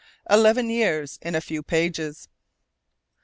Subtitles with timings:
[0.31, 2.27] ELEVEN YEARS IN A FEW PAGES.